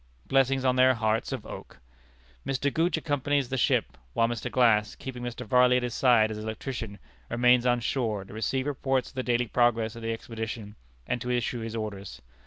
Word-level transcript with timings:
Blessings 0.25 0.65
on 0.65 0.77
their 0.77 0.95
hearts 0.95 1.31
of 1.31 1.45
oak! 1.45 1.77
Mr. 2.43 2.73
Gooch 2.73 2.97
accompanies 2.97 3.49
the 3.49 3.55
ship, 3.55 3.99
while 4.13 4.27
Mr. 4.27 4.49
Glass, 4.49 4.95
keeping 4.95 5.21
Mr. 5.21 5.45
Varley 5.45 5.77
at 5.77 5.83
his 5.83 5.93
side 5.93 6.31
as 6.31 6.39
electrician, 6.39 6.97
remains 7.29 7.67
on 7.67 7.81
shore, 7.81 8.25
to 8.25 8.33
receive 8.33 8.65
reports 8.65 9.09
of 9.09 9.13
the 9.13 9.21
daily 9.21 9.45
progress 9.45 9.95
of 9.95 10.01
the 10.01 10.11
expedition, 10.11 10.75
and 11.05 11.21
to 11.21 11.29
issue 11.29 11.59
his 11.59 11.75
orders. 11.75 12.19